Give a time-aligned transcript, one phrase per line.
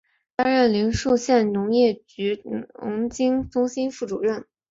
[0.35, 2.41] 担任临沭县农业局
[2.81, 4.47] 农经中心副主任。